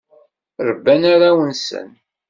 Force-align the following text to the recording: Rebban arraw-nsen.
Rebban 0.67 1.03
arraw-nsen. 1.11 1.89